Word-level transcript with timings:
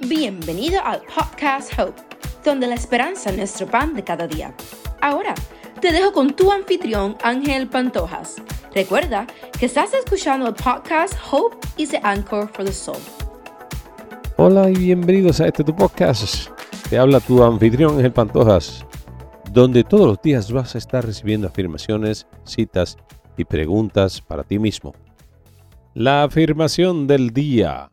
Bienvenido 0.00 0.78
al 0.84 1.00
podcast 1.02 1.72
Hope, 1.78 2.02
donde 2.44 2.66
la 2.66 2.74
esperanza 2.74 3.30
es 3.30 3.36
nuestro 3.38 3.66
pan 3.66 3.94
de 3.94 4.04
cada 4.04 4.26
día. 4.26 4.54
Ahora, 5.00 5.34
te 5.80 5.90
dejo 5.90 6.12
con 6.12 6.36
tu 6.36 6.52
anfitrión 6.52 7.16
Ángel 7.22 7.66
Pantojas. 7.66 8.36
Recuerda 8.74 9.26
que 9.58 9.64
estás 9.64 9.94
escuchando 9.94 10.48
el 10.48 10.54
podcast 10.54 11.14
Hope 11.32 11.56
is 11.78 11.88
the 11.88 12.00
Anchor 12.02 12.46
for 12.46 12.66
the 12.66 12.72
Soul. 12.72 12.98
Hola 14.36 14.68
y 14.68 14.74
bienvenidos 14.74 15.40
a 15.40 15.46
este 15.46 15.64
tu 15.64 15.74
podcast. 15.74 16.50
Te 16.90 16.98
habla 16.98 17.18
tu 17.18 17.42
anfitrión 17.42 17.96
Ángel 17.96 18.12
Pantojas, 18.12 18.84
donde 19.50 19.82
todos 19.82 20.06
los 20.06 20.20
días 20.20 20.52
vas 20.52 20.74
a 20.74 20.78
estar 20.78 21.06
recibiendo 21.06 21.48
afirmaciones, 21.48 22.26
citas 22.44 22.98
y 23.38 23.46
preguntas 23.46 24.20
para 24.20 24.44
ti 24.44 24.58
mismo. 24.58 24.94
La 25.94 26.24
afirmación 26.24 27.06
del 27.06 27.30
día. 27.30 27.90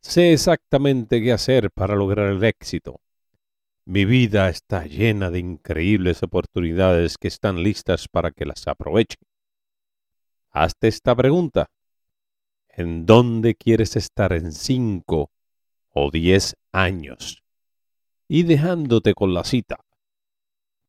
Sé 0.00 0.32
exactamente 0.32 1.20
qué 1.20 1.32
hacer 1.32 1.70
para 1.70 1.96
lograr 1.96 2.30
el 2.30 2.42
éxito. 2.44 3.00
Mi 3.84 4.04
vida 4.04 4.48
está 4.48 4.84
llena 4.84 5.30
de 5.30 5.38
increíbles 5.38 6.22
oportunidades 6.22 7.18
que 7.18 7.28
están 7.28 7.62
listas 7.62 8.06
para 8.06 8.30
que 8.30 8.44
las 8.44 8.66
aproveche. 8.68 9.16
Hazte 10.50 10.88
esta 10.88 11.16
pregunta. 11.16 11.70
¿En 12.68 13.06
dónde 13.06 13.54
quieres 13.54 13.96
estar 13.96 14.32
en 14.32 14.52
cinco 14.52 15.30
o 15.90 16.10
diez 16.10 16.54
años? 16.70 17.42
Y 18.28 18.44
dejándote 18.44 19.14
con 19.14 19.34
la 19.34 19.42
cita. 19.42 19.78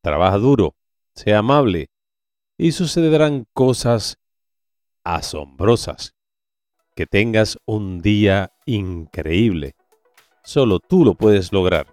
Trabaja 0.02 0.38
duro, 0.38 0.76
sea 1.16 1.40
amable, 1.40 1.90
y 2.58 2.74
sucederán 2.74 3.48
cosas 3.54 4.20
asombrosas. 5.04 6.14
Que 7.00 7.08
tengas 7.08 7.58
un 7.66 8.02
día 8.02 8.52
increíble. 8.66 9.74
Solo 10.44 10.80
tú 10.80 11.06
lo 11.06 11.14
puedes 11.14 11.54
lograr. 11.54 11.88